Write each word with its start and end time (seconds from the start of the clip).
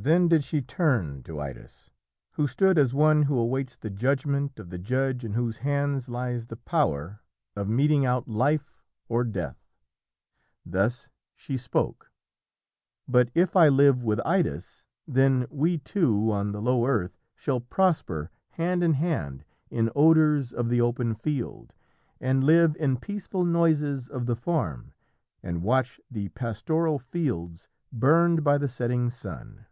Then 0.00 0.28
did 0.28 0.44
she 0.44 0.62
turn 0.62 1.24
to 1.24 1.40
Idas, 1.40 1.90
who 2.34 2.46
stood 2.46 2.78
as 2.78 2.94
one 2.94 3.22
who 3.24 3.36
awaits 3.36 3.74
the 3.74 3.90
judgment 3.90 4.60
of 4.60 4.70
the 4.70 4.78
judge 4.78 5.24
in 5.24 5.32
whose 5.32 5.56
hands 5.56 6.08
lies 6.08 6.46
the 6.46 6.56
power 6.56 7.18
of 7.56 7.68
meting 7.68 8.06
out 8.06 8.28
life 8.28 8.80
or 9.08 9.24
death. 9.24 9.58
Thus 10.64 11.08
she 11.34 11.56
spoke: 11.56 12.12
"But 13.08 13.28
if 13.34 13.56
I 13.56 13.68
live 13.68 14.04
with 14.04 14.20
Idas, 14.24 14.86
then 15.08 15.48
we 15.50 15.78
two 15.78 16.30
On 16.30 16.52
the 16.52 16.62
low 16.62 16.86
earth 16.86 17.18
shall 17.34 17.58
prosper 17.60 18.30
hand 18.50 18.84
in 18.84 18.92
hand 18.92 19.44
In 19.68 19.90
odours 19.96 20.52
of 20.52 20.68
the 20.68 20.80
open 20.80 21.12
field, 21.16 21.72
and 22.20 22.44
live 22.44 22.76
In 22.76 22.98
peaceful 22.98 23.44
noises 23.44 24.08
of 24.08 24.26
the 24.26 24.36
farm, 24.36 24.92
and 25.42 25.60
watch 25.60 26.00
The 26.08 26.28
pastoral 26.28 27.00
fields 27.00 27.68
burned 27.92 28.44
by 28.44 28.58
the 28.58 28.68
setting 28.68 29.10
sun. 29.10 29.64